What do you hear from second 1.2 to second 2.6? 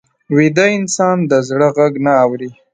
د زړه غږ نه اوري